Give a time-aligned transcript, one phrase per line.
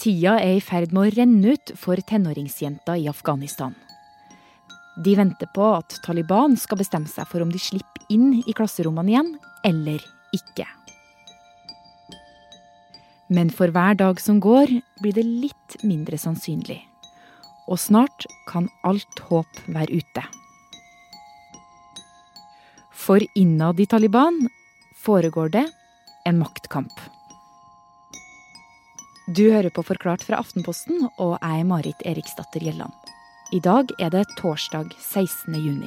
[0.00, 3.74] Tida er i ferd med å renne ut for tenåringsjenter i Afghanistan.
[5.04, 9.12] De venter på at Taliban skal bestemme seg for om de slipper inn i klasserommene
[9.12, 9.28] igjen,
[9.68, 10.00] eller
[10.32, 10.64] ikke.
[13.28, 14.72] Men for hver dag som går,
[15.04, 16.80] blir det litt mindre sannsynlig.
[17.68, 20.24] Og snart kan alt håp være ute.
[22.96, 24.46] For innad i Taliban
[25.04, 25.68] foregår det
[26.24, 26.96] en maktkamp.
[29.30, 33.10] Du hører på Forklart fra Aftenposten, og jeg er Marit Eriksdatter Gjelland.
[33.54, 35.54] I dag er det torsdag 16.
[35.54, 35.86] juni.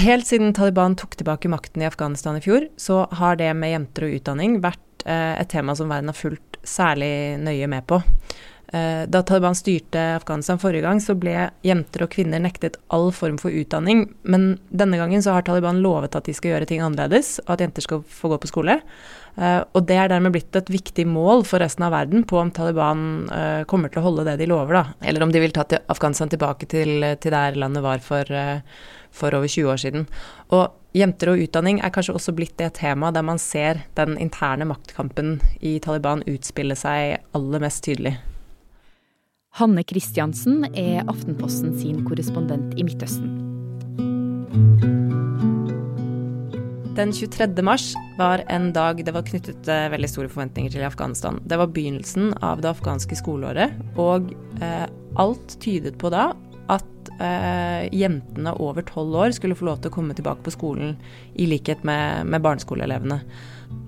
[0.00, 4.06] Helt siden Taliban tok tilbake makten i Afghanistan i fjor, så har det med jenter
[4.06, 8.00] og utdanning vært eh, et tema som verden har fulgt særlig nøye med på.
[8.72, 13.38] Eh, da Taliban styrte Afghanistan forrige gang, så ble jenter og kvinner nektet all form
[13.40, 14.04] for utdanning.
[14.22, 17.64] Men denne gangen så har Taliban lovet at de skal gjøre ting annerledes, og at
[17.66, 18.78] jenter skal få gå på skole.
[19.40, 22.50] Uh, og det er dermed blitt et viktig mål for resten av verden på om
[22.54, 24.84] Taliban uh, kommer til å holde det de lover, da.
[25.06, 28.26] Eller om de vil ta til Afghanistan tilbake til, til der landet var for,
[29.10, 30.08] for, over 20 år siden.
[30.54, 34.66] Og jenter og utdanning er kanskje også blitt det temaet der man ser den interne
[34.70, 38.18] maktkampen i Taliban utspille seg aller mest tydelig.
[39.58, 43.32] Hanne Kristiansen er Aftenposten sin korrespondent i Midtøsten.
[46.94, 47.48] Den 23.
[47.64, 51.40] mars var en dag det var knyttet eh, veldig store forventninger til i Afghanistan.
[51.48, 54.30] Det var begynnelsen av det afghanske skoleåret, og
[54.62, 54.86] eh,
[55.18, 56.30] alt tydet på da
[56.70, 60.94] at eh, jentene over tolv år skulle få lov til å komme tilbake på skolen
[61.34, 63.22] i likhet med, med barneskoleelevene.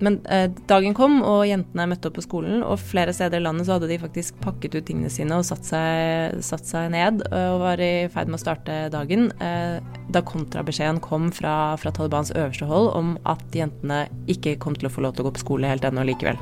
[0.03, 3.67] Men eh, dagen kom, og jentene møtte opp på skolen, og flere steder i landet
[3.67, 7.49] så hadde de faktisk pakket ut tingene sine og satt seg, satt seg ned eh,
[7.53, 9.29] og var i ferd med å starte dagen.
[9.43, 9.79] Eh,
[10.13, 14.93] da kontrabeskjeden kom fra, fra Talibans øverste hold om at jentene ikke kom til å
[14.93, 16.39] få lov til å gå på skole helt ennå likevel.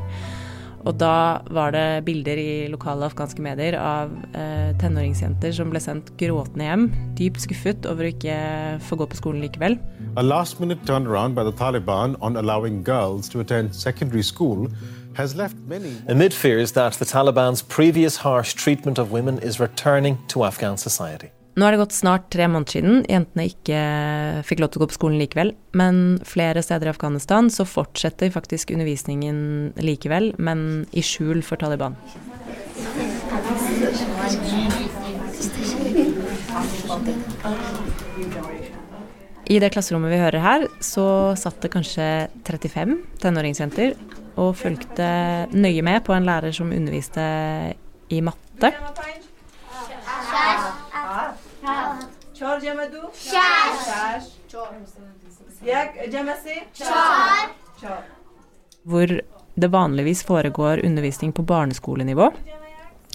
[0.86, 6.14] Og da var det bilder i lokale afghanske medier av eh, tenåringsjenter som ble sendt
[6.22, 6.88] gråtende hjem,
[7.20, 8.38] dypt skuffet over å ikke
[8.88, 9.78] få gå på skolen likevel.
[10.18, 14.68] A last minute turnaround by the Taliban on allowing girls to attend secondary school
[15.14, 20.18] has left many Amid fears that the Taliban's previous harsh treatment of women is returning
[20.30, 21.32] to Afghan society.
[21.52, 23.80] Nå er det gått snart tre måneder siden jentene ikke
[24.48, 25.52] fikk lov til å gå på skolen likevel.
[25.76, 31.98] Men flere steder i Afghanistan så fortsetter faktisk undervisningen likevel, men i skjul for Taliban.
[39.52, 42.08] I det klasserommet vi hører her, så satt det kanskje
[42.48, 43.98] 35 tenåringsjenter
[44.40, 45.10] og fulgte
[45.52, 47.26] nøye med på en lærer som underviste
[48.08, 48.72] i matte.
[52.41, 54.27] چهار جمع دو شش
[55.63, 57.99] یک جمع سه چهار
[58.87, 59.21] Hvor
[59.55, 62.33] det vanligvis foregår undervisning på barneskolenivå.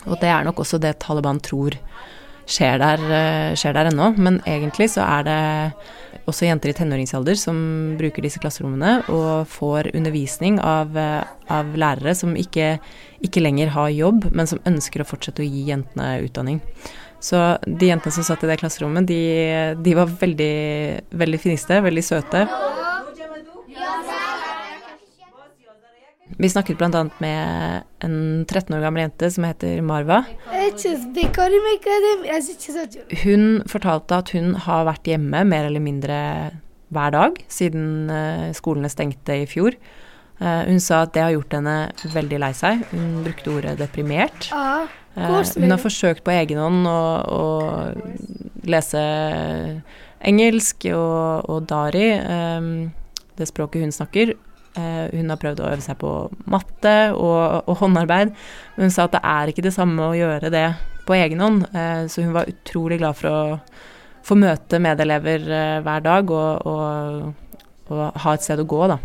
[0.05, 1.77] Og det er nok også det Taliban tror
[2.49, 4.17] skjer der, eh, skjer der ennå.
[4.17, 5.73] Men egentlig så er det
[6.27, 7.57] også jenter i tenåringsalder som
[7.99, 12.79] bruker disse klasserommene og får undervisning av, eh, av lærere som ikke,
[13.21, 16.61] ikke lenger har jobb, men som ønsker å fortsette å gi jentene utdanning.
[17.22, 19.20] Så de jentene som satt i det klasserommet, de,
[19.82, 20.54] de var veldig,
[21.16, 22.44] veldig finiste, veldig søte.
[26.36, 27.04] Vi snakket bl.a.
[27.22, 30.24] med en 13 år gammel jente som heter Marva.
[33.22, 36.18] Hun fortalte at hun har vært hjemme mer eller mindre
[36.94, 39.78] hver dag siden eh, skolene stengte i fjor.
[40.42, 41.76] Eh, hun sa at det har gjort henne
[42.12, 42.84] veldig lei seg.
[42.92, 44.50] Hun brukte ordet deprimert.
[45.16, 47.44] Hun har forsøkt på egen hånd å, å
[48.68, 49.00] lese
[50.26, 52.90] engelsk og, og dari, um,
[53.38, 54.34] det språket hun snakker.
[54.76, 56.10] Uh, hun har prøvd å øve seg på
[56.52, 58.34] matte og, og, håndarbeid,
[58.76, 60.66] men hun sa at det er ikke det samme å gjøre det
[61.08, 61.64] på egen hånd.
[61.72, 63.40] Uh, så hun var utrolig glad for å
[64.26, 65.44] få møte medelever
[65.86, 67.56] hver dag og, og,
[67.86, 68.98] og, ha et sted å gå, da.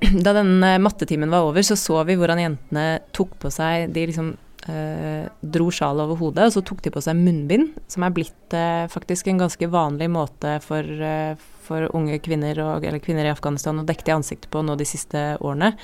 [0.24, 4.06] Da den eh, mattetimen var over, så så vi hvordan jentene tok på seg De
[4.08, 4.32] liksom
[4.68, 8.56] eh, dro sjalet over hodet, og så tok de på seg munnbind, som er blitt
[8.56, 11.34] eh, faktisk en ganske vanlig måte for, eh,
[11.66, 14.88] for unge kvinner, og, eller kvinner i Afghanistan å dekke til ansiktet på nå de
[14.88, 15.74] siste årene.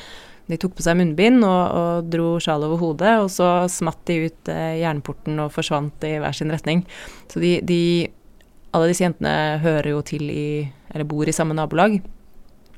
[0.47, 4.29] De tok på seg munnbind og, og dro sjalet over hodet, og så smatt de
[4.29, 6.85] ut eh, jernporten og forsvant i hver sin retning.
[7.33, 7.81] Så de, de
[8.77, 11.97] Alle disse jentene hører jo til i Eller bor i samme nabolag.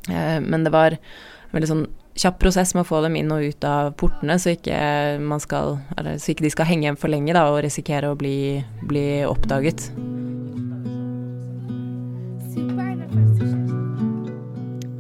[0.09, 0.97] Eh, men det var
[1.55, 1.87] veldig sånn
[2.19, 4.79] kjapp prosess med å få dem inn og ut av portene, så ikke,
[5.45, 5.77] skal,
[6.19, 8.59] så ikke de skal henge hjem for lenge da, og risikere å bli,
[8.91, 9.91] bli oppdaget.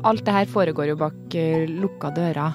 [0.08, 2.54] Alt det her foregår jo bak uh, lukka dører.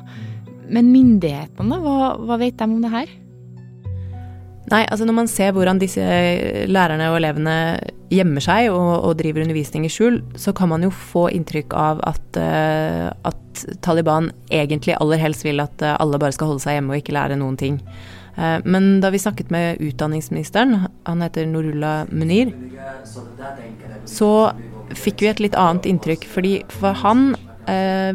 [0.73, 3.11] Men myndighetene, hva, hva vet de om det her?
[4.71, 6.03] Nei, altså når man ser hvordan disse
[6.71, 7.55] lærerne og elevene
[8.13, 12.03] gjemmer seg og, og driver undervisning i skjul, så kan man jo få inntrykk av
[12.07, 13.39] at, uh, at,
[13.85, 17.13] Taliban egentlig aller helst vil at uh, alle bare skal holde seg hjemme og ikke
[17.13, 17.75] lære noen ting.
[18.33, 22.55] Uh, men da vi snakket med utdanningsministeren, han heter Norullah Munir,
[24.09, 24.31] så
[24.97, 26.25] fikk vi et litt annet inntrykk.
[26.29, 27.42] fordi for han eh,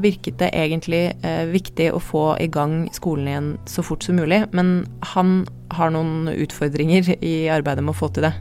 [0.00, 4.42] virket det egentlig eh, viktig å få i gang skolen igjen så fort som mulig.
[4.52, 8.34] Men han har noen utfordringer i arbeidet med å få til det.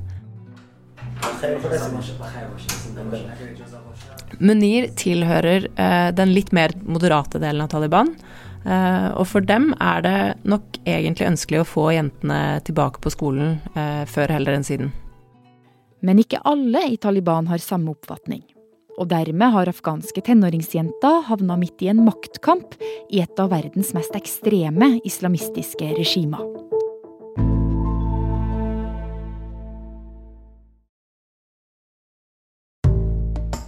[4.37, 8.13] Munir tilhører eh, den litt mer moderate delen av Taliban.
[8.67, 13.53] Og for dem er det nok egentlig ønskelig å få jentene tilbake på skolen
[14.11, 14.89] før heller enn siden.
[16.03, 18.43] Men ikke alle i Taliban har samme oppfatning
[18.97, 22.77] og dermed har afghanske tenåringsjenter havna midt i en maktkamp
[23.13, 26.41] i et av verdens mest ekstreme islamistiske regimer.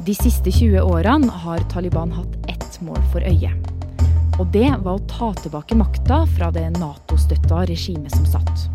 [0.10, 3.52] De siste 20 årene har Taliban hatt ett mål for øye.
[4.40, 8.66] Og det var å ta tilbake makta fra det Nato-støtta regimet som satt.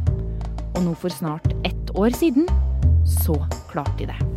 [0.76, 2.46] Og nå for snart ett år siden
[3.02, 3.40] så
[3.72, 4.33] klarte de det.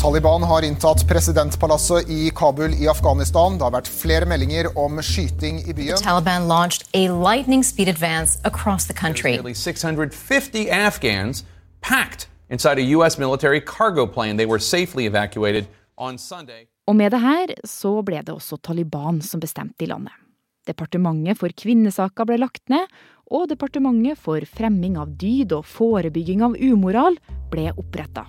[0.00, 3.58] Taliban har inntatt presidentpalasset i Kabul i Afghanistan.
[3.58, 5.98] Det har vært flere meldinger om skyting i byen.
[5.98, 9.34] The Taliban launched a lightning speed advance across the country.
[9.36, 11.44] Nearly 650 Afghans
[11.84, 14.38] packed inside a US military cargo plane.
[14.38, 15.68] They were safely evacuated
[15.98, 16.64] on Sunday.
[16.88, 20.16] Og med det her så ble det også Taliban som bestemte i landet.
[20.64, 22.88] Departementet for kvinnesaker ble lagt ned,
[23.28, 27.20] og Departementet for fremming av dyd og forebygging av umoral
[27.52, 28.24] ble oppretta.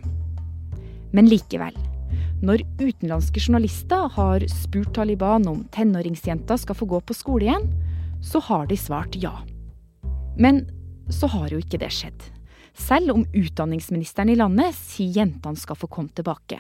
[1.15, 1.75] Men likevel.
[2.41, 7.67] Når utenlandske journalister har spurt Taliban om tenåringsjenter skal få gå på skole igjen,
[8.25, 9.33] så har de svart ja.
[10.39, 10.63] Men
[11.11, 12.23] så har jo ikke det skjedd.
[12.73, 16.57] Selv om utdanningsministeren i landet sier jentene skal få komme tilbake.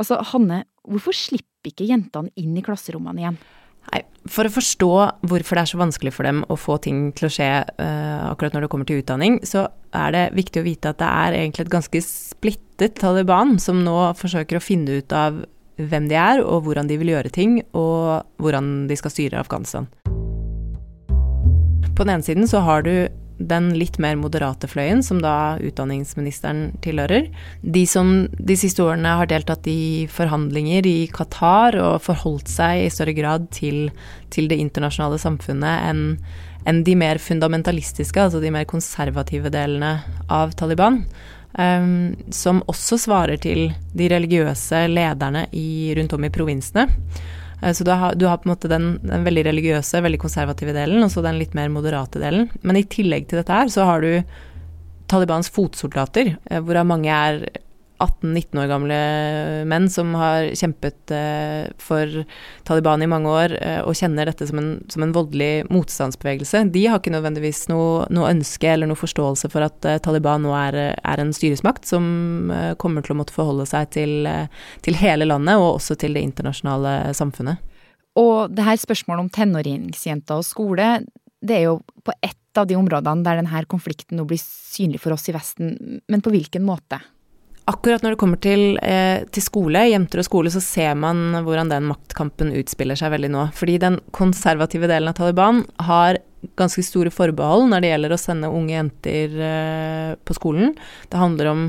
[0.00, 3.40] Altså, Hanne, hvorfor slipper ikke jentene inn i klasserommene igjen?
[3.88, 4.90] Nei, For å forstå
[5.30, 8.56] hvorfor det er så vanskelig for dem å få ting til å skje uh, akkurat
[8.56, 11.66] når det kommer til utdanning, så er det viktig å vite at det er egentlig
[11.66, 15.40] et ganske splittet Taliban som nå forsøker å finne ut av
[15.78, 19.86] hvem de er, og hvordan de vil gjøre ting, og hvordan de skal styre Afghanistan.
[21.94, 23.08] På den ene siden så har du
[23.38, 27.30] den litt mer moderate fløyen, som da utdanningsministeren tilhører.
[27.62, 32.92] De som de siste årene har deltatt i forhandlinger i Qatar og forholdt seg i
[32.92, 33.88] større grad til,
[34.34, 36.04] til det internasjonale samfunnet enn
[36.68, 39.94] en de mer fundamentalistiske, altså de mer konservative delene
[40.28, 41.04] av Taliban.
[41.58, 46.84] Um, som også svarer til de religiøse lederne i, rundt om i provinsene.
[47.62, 50.74] Eh, så du har, du har, på en måte den, den, veldig religiøse, veldig konservative
[50.76, 52.48] delen, og så den litt mer moderate delen.
[52.62, 54.12] Men i tillegg til dette her, så har du
[55.08, 57.48] Talibans fotsoldater, eh, hvorav mange er
[57.98, 58.98] 18-19 år gamle
[59.68, 62.22] menn som har kjempet eh, for
[62.68, 66.84] Taliban i mange år eh, og kjenner dette som en, som en, voldelig motstandsbevegelse, de
[66.86, 70.78] har ikke nødvendigvis noe, noe ønske eller noe forståelse for at eh, Taliban nå er,
[70.94, 74.28] er, en styresmakt som kommer til å måtte forholde seg til,
[74.84, 77.64] til hele landet og også til det internasjonale samfunnet.
[78.18, 80.88] Og det her spørsmålet om tenåringsjenter og skole,
[81.42, 85.14] det er jo på ett av de områdene der denne konflikten nå blir synlig for
[85.14, 87.00] oss i Vesten, men på hvilken måte?
[87.68, 91.68] Akkurat når det kommer til, eh, til, skole, jenter og skole, så ser man hvordan
[91.68, 93.44] den maktkampen utspiller seg veldig nå.
[93.52, 96.22] Fordi den konservative delen av Taliban har
[96.58, 100.74] ganske store forbehold når det gjelder å sende unge jenter eh, på skolen.
[101.10, 101.62] Det handler om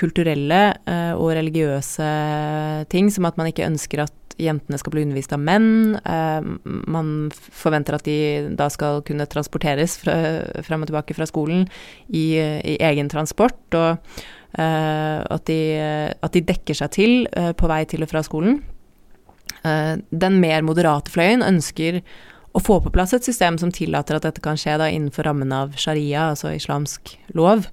[0.00, 2.08] kulturelle eh, og religiøse
[2.92, 5.96] ting, som at man ikke ønsker at jentene skal bli undervist av menn.
[5.98, 8.18] Eh, man forventer at de
[8.56, 10.14] da skal kunne transporteres fra,
[10.66, 11.66] frem og tilbake fra skolen
[12.08, 13.64] i, i egen transport.
[13.74, 13.98] og
[14.58, 15.60] at de,
[16.18, 18.60] at, de, dekker seg til eh, på vei til og fra skolen.
[19.62, 22.00] Eh, den mer moderate fløyen ønsker
[22.50, 25.52] å få på plass et system som tillater at dette kan skje da innenfor rammen
[25.54, 27.68] av sharia, altså islamsk lov.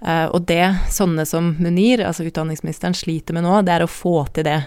[0.00, 4.46] og det sånne som Munir, altså utdanningsministeren, sliter med nå, det er å få til
[4.46, 4.60] det.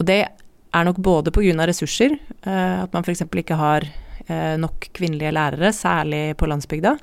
[0.00, 1.66] Og det er nok både pga.
[1.68, 3.22] ressurser, at man f.eks.
[3.28, 3.84] ikke har
[4.58, 6.96] nok kvinnelige lærere, særlig på landsbygda.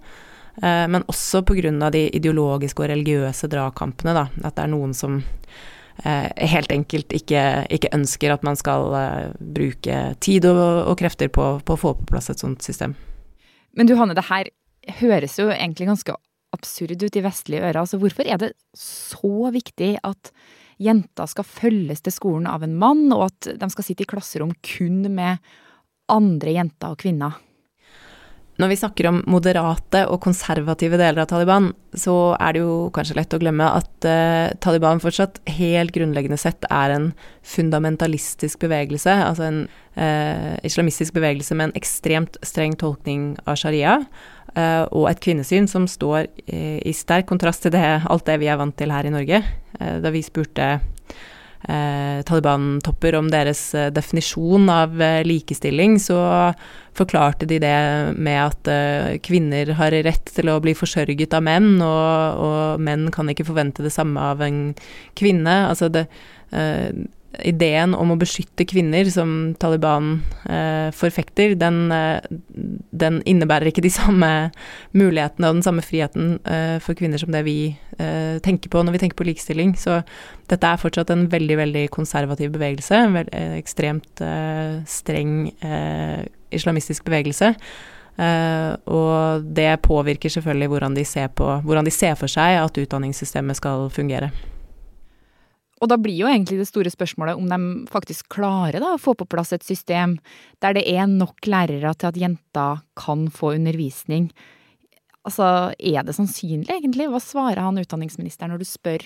[0.61, 1.89] Eh, men også pga.
[1.89, 4.27] de ideologiske og religiøse dragkampene, da.
[4.43, 5.21] At det er noen som
[6.03, 11.31] eh, helt enkelt ikke, ikke, ønsker at man skal eh, bruke tid og, og krefter
[11.33, 12.95] på, på, å få på plass et sånt system.
[13.73, 14.51] Men du Hanne, det her
[14.99, 16.15] høres jo egentlig ganske
[16.53, 17.81] absurd ut i vestlige ører.
[17.81, 20.29] Altså hvorfor er det så viktig at
[20.83, 24.53] jenter skal følges til skolen av en mann, og at de skal sitte i klasserom
[24.61, 25.41] kun med
[26.13, 27.39] andre jenter og kvinner?
[28.61, 33.17] Når vi snakker om moderate og konservative deler av Taliban, så er det jo kanskje
[33.17, 37.07] lett å glemme at uh, Taliban fortsatt helt grunnleggende sett er en
[37.55, 39.59] fundamentalistisk bevegelse, altså en
[39.97, 43.97] uh, islamistisk bevegelse med en ekstremt streng tolkning av sharia,
[44.53, 48.61] uh, og et kvinnesyn som står i sterk kontrast til det, alt det vi er
[48.61, 49.41] vant til her i Norge.
[49.73, 50.75] da vi spurte
[51.63, 56.19] Taliban-topper om deres eh, definisjon av eh, likestilling, så
[56.97, 57.77] forklarte de det
[58.19, 63.07] med at eh, kvinner har rett til å bli forsørget av menn, og, og menn
[63.15, 64.61] kan ikke forvente det samme av en
[65.19, 65.55] kvinne.
[65.69, 66.07] Altså det
[66.51, 66.91] eh,
[67.41, 72.21] ideen om å beskytte kvinner som Taliban eh, forfekter, den, eh,
[72.93, 74.29] den, innebærer ikke de samme
[74.93, 77.57] mulighetene og den samme friheten eh, for kvinner som det vi
[77.97, 79.73] eh, tenker på når vi tenker på likestilling.
[79.79, 80.01] Så
[80.51, 83.01] dette er fortsatt en veldig, veldig konservativ bevegelse.
[83.01, 85.33] En veld, eh, ekstremt eh, streng
[86.53, 87.55] islamistisk bevegelse.
[88.85, 93.89] og det påvirker selvfølgelig hvordan de, på, hvordan de ser for seg at utdanningssystemet skal
[93.89, 94.29] fungere.
[95.83, 99.17] Og da blir jo egentlig det store spørsmålet om de faktisk klarer da, å få
[99.19, 100.15] på plass et system
[100.63, 104.29] der det er nok lærere til at jenter kan få undervisning.
[105.27, 107.09] Altså, er det sannsynlig, egentlig?
[107.11, 109.03] Hva svarer han utdanningsministeren når du spør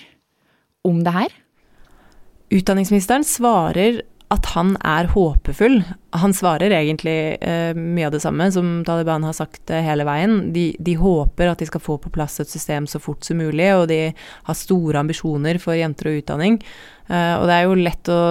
[0.86, 1.34] om det her?
[2.54, 4.04] Utdanningsministeren svarer
[4.34, 5.78] at han er håpefull.
[6.20, 10.50] Han svarer egentlig eh, mye av det samme som Taliban har sagt eh, hele veien.
[10.56, 13.70] De, de, håper at de skal få på plass et system så fort som mulig,
[13.78, 14.02] og de
[14.50, 16.60] har store ambisjoner for jenter og utdanning.
[17.08, 18.22] Eh, og det er jo lett å,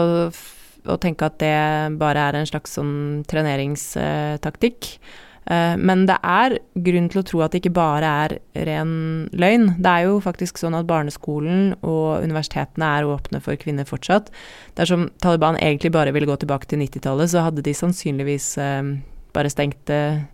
[0.85, 1.57] å, tenke at det
[1.97, 4.93] bare er en slags sånn treneringstaktikk.
[4.99, 8.33] Eh, men det er grunn til å tro at det ikke bare er
[8.67, 8.91] ren
[9.31, 9.69] løgn.
[9.79, 14.33] Det er jo faktisk sånn at barneskolen og universitetene er åpne for kvinner fortsatt.
[14.79, 18.93] Dersom Taliban egentlig bare ville gå tilbake til 90-tallet, så hadde de sannsynligvis eh,
[19.39, 20.25] bare stengt, eh,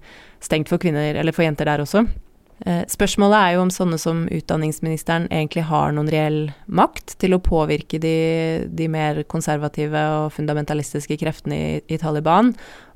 [0.40, 2.07] stengt for kvinner, eller for jenter der også.
[2.62, 6.40] Spørsmålet er jo om sånne som utdanningsministeren egentlig har noen reell
[6.71, 12.52] makt til å påvirke de, de mer konservative og fundamentalistiske kreftene i, i Taliban.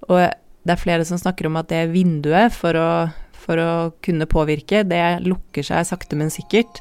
[0.07, 0.21] Og
[0.67, 2.91] det er flere som snakker om at det vinduet for å,
[3.39, 3.71] for å
[4.03, 6.81] kunne påvirke, det lukker seg sakte, men sikkert.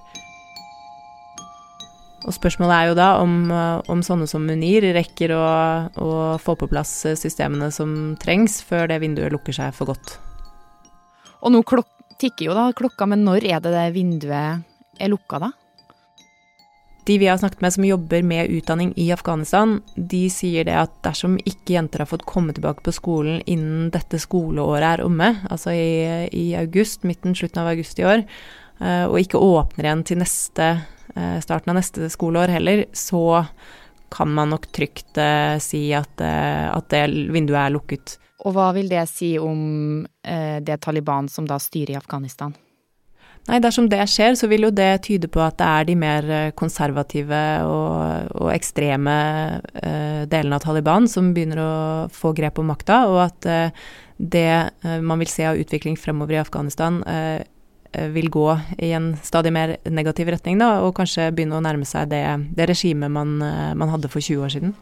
[2.26, 3.36] Og spørsmålet er jo da om,
[3.94, 5.44] om sånne som Munir rekker å,
[6.02, 6.08] å,
[6.42, 10.16] få på plass systemene som trengs før det vinduet lukker seg for godt.
[11.46, 11.62] Og nå
[12.18, 14.66] tikker jo da klokka, men når er det det vinduet
[14.98, 15.52] er lukka, da?
[17.06, 20.94] De vi har snakket med som jobber med utdanning i Afghanistan, de sier det at
[21.06, 25.76] dersom ikke jenter har fått komme tilbake på skolen innen dette skoleåret er omme, altså
[25.78, 28.26] i, i august, midten, slutten av august i år,
[28.82, 30.72] eh, og ikke åpner igjen til neste,
[31.14, 33.46] eh, starten av neste skoleår heller, så
[34.10, 38.18] kan man nok trygt eh, si at, at det vinduet er lukket.
[38.50, 42.54] Og hva vil det si om det Taliban som da styrer i Afghanistan?
[43.46, 46.30] Nei, dersom det skjer, så vil jo det tyde på at det er de mer
[46.34, 49.18] eh, konservative og, og ekstreme
[49.62, 51.74] uh, delene av Taliban som begynner å
[52.14, 54.50] få grep om makta, og at uh, det
[54.82, 57.04] uh, man vil se av utvikling fremover i Afghanistan,
[58.12, 58.50] vil gå
[58.84, 62.26] i en stadig mer negativ retning, da, og kanskje begynne å nærme seg det,
[62.58, 64.74] det regimet man, man hadde for 20 år siden.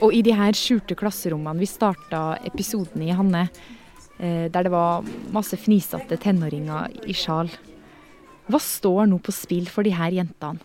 [0.00, 3.48] Og i de her skjulte klasserommene vi starta episoden i, Hanne,
[4.18, 7.52] eh, der det var masse fnisete tenåringer i sjal.
[8.50, 10.60] Hva står nå på spill for de her jentene?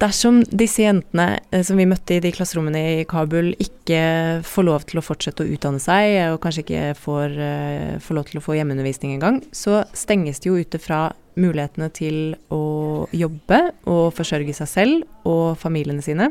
[0.00, 4.86] Dersom disse jentene eh, som vi møtte i de klasserommene i Kabul, ikke får lov
[4.88, 8.44] til å fortsette å utdanne seg, og kanskje ikke får, uh, får lov til å
[8.44, 11.10] få hjemmeundervisning engang, så stenges de jo ute fra
[11.40, 12.16] mulighetene til
[12.52, 16.30] å jobbe og forsørge seg selv og familiene sine.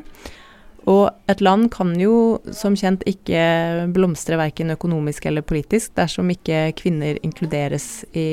[0.88, 6.70] Og et land kan jo som kjent ikke blomstre verken økonomisk eller politisk dersom ikke
[6.80, 8.30] kvinner inkluderes i,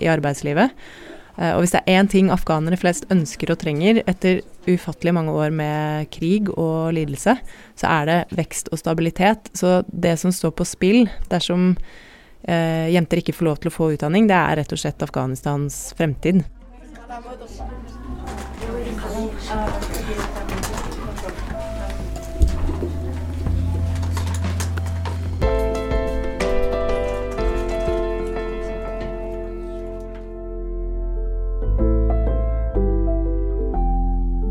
[0.00, 0.72] i arbeidslivet.
[1.40, 5.32] Eh, og hvis det er én ting afghanere flest ønsker og trenger etter ufattelig mange
[5.32, 7.36] år med krig og lidelse,
[7.78, 9.52] så er det vekst og stabilitet.
[9.56, 11.72] Så det som står på spill dersom
[12.44, 15.82] eh, jenter ikke får lov til å få utdanning, det er rett og slett Afghanistans
[15.98, 16.44] fremtid.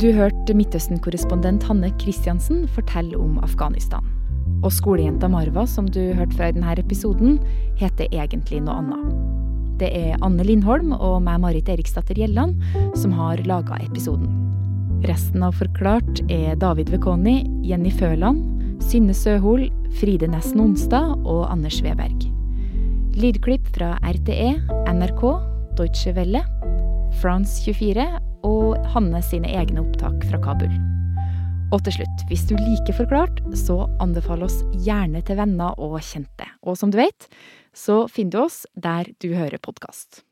[0.10, 4.02] Du hørte Midtøsten-korrespondent Hanne Kristiansen fortelle om Afghanistan.
[4.66, 7.36] Og skolejenta Marva, som du hørte fra i denne episoden,
[7.78, 9.12] heter egentlig noe annet.
[9.78, 12.58] Det er Anne Lindholm og meg, Marit Eriksdatter Gjelland,
[12.98, 14.32] som har laga episoden.
[15.06, 18.42] Resten av Forklart er David Vekoni, Jenny Føland,
[18.82, 19.68] Synne Søhol,
[20.00, 22.26] Fride Nesten Onsdag og Anders Weberg.
[23.14, 24.56] Lydklipp fra RTE,
[24.90, 25.24] NRK,
[25.78, 26.42] Deutsche Welle,
[27.22, 28.29] France 24 og
[28.90, 30.72] Hanne sine egne opptak fra Kabul.
[31.70, 36.48] Og til slutt, hvis du liker Forklart, så anbefal oss gjerne til venner og kjente.
[36.66, 37.28] Og som du vet,
[37.78, 40.24] så finner du oss der du hører podkast.